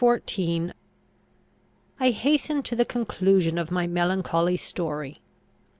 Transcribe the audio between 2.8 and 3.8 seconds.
conclusion of